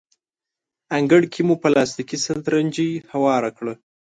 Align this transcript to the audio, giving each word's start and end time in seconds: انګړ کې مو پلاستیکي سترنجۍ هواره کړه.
انګړ 0.97 1.21
کې 1.33 1.41
مو 1.47 1.55
پلاستیکي 1.61 2.17
سترنجۍ 2.25 2.91
هواره 3.11 3.49
کړه. 3.57 3.73